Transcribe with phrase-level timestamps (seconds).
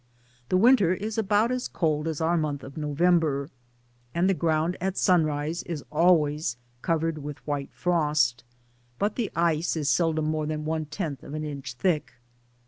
[0.49, 3.51] The winter is about as cold as our month of November,
[4.15, 8.43] and the ground at sunrise is always covered with white frost,
[8.97, 12.13] but the ice is seldom more than one* tenth of an inch thick.